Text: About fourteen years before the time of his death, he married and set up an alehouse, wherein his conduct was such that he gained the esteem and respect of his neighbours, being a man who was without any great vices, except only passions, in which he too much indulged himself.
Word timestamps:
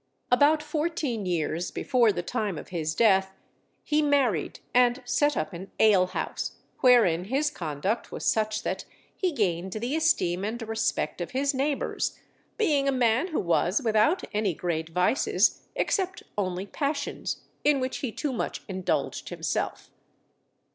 About 0.31 0.63
fourteen 0.63 1.27
years 1.27 1.69
before 1.69 2.11
the 2.11 2.23
time 2.23 2.57
of 2.57 2.69
his 2.69 2.95
death, 2.95 3.35
he 3.83 4.01
married 4.01 4.59
and 4.73 4.99
set 5.05 5.37
up 5.37 5.53
an 5.53 5.69
alehouse, 5.79 6.53
wherein 6.79 7.25
his 7.25 7.51
conduct 7.51 8.11
was 8.11 8.25
such 8.25 8.63
that 8.63 8.85
he 9.15 9.31
gained 9.31 9.73
the 9.73 9.95
esteem 9.95 10.43
and 10.43 10.59
respect 10.63 11.21
of 11.21 11.29
his 11.29 11.53
neighbours, 11.53 12.17
being 12.57 12.87
a 12.87 12.91
man 12.91 13.27
who 13.27 13.39
was 13.39 13.79
without 13.83 14.23
any 14.33 14.55
great 14.55 14.89
vices, 14.89 15.67
except 15.75 16.23
only 16.35 16.65
passions, 16.65 17.43
in 17.63 17.79
which 17.79 17.97
he 17.97 18.11
too 18.11 18.33
much 18.33 18.63
indulged 18.67 19.29
himself. 19.29 19.91